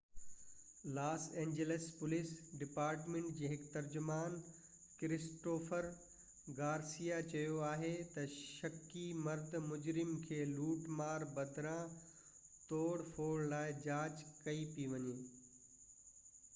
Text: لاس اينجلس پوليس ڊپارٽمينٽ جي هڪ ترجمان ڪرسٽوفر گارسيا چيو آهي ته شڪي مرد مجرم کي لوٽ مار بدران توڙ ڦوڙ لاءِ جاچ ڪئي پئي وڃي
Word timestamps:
لاس 0.93 1.25
اينجلس 1.41 1.83
پوليس 1.97 2.29
ڊپارٽمينٽ 2.61 3.35
جي 3.41 3.49
هڪ 3.51 3.67
ترجمان 3.73 4.37
ڪرسٽوفر 5.01 5.89
گارسيا 6.61 7.19
چيو 7.33 7.61
آهي 7.73 7.91
ته 8.15 8.25
شڪي 8.37 9.05
مرد 9.27 9.53
مجرم 9.67 10.17
کي 10.25 10.41
لوٽ 10.57 10.89
مار 11.03 11.27
بدران 11.37 11.95
توڙ 12.73 12.89
ڦوڙ 13.21 13.31
لاءِ 13.55 13.79
جاچ 13.87 14.19
ڪئي 14.43 14.67
پئي 14.75 14.91
وڃي 14.97 15.17